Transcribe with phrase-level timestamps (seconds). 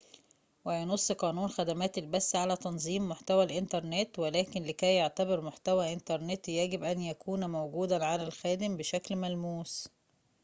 [0.65, 7.01] وينص قانون خدمات البث على تنظيم محتوى الإنترنت ولكن لكي يعتبر محتوى إنترنت يجب أن
[7.01, 9.87] يكون موجوداً على الخادم بشكل ملموس